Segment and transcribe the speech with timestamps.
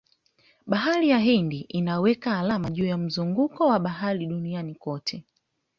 [0.65, 5.23] Bahari ya Hindi imeweka alama juu ya mzunguko wa bahari duniani kote